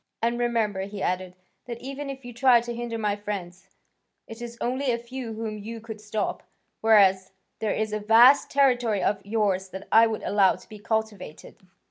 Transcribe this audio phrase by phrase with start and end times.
[0.19, 3.69] "And remember," he added, "that even if you try to hinder my friends,
[4.25, 6.41] it is only a few whom you could stop,
[6.79, 11.57] whereas there is a vast territory of yours that I could allow to be cultivated.